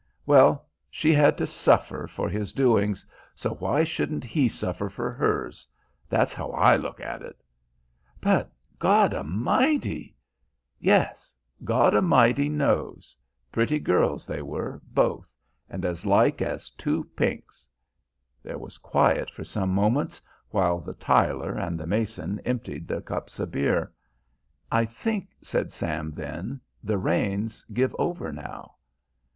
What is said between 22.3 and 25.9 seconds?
emptied their cups of beer. "I think," said